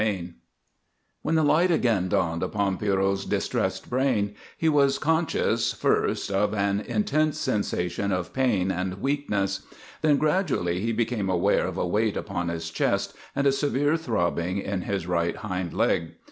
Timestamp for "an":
6.55-6.79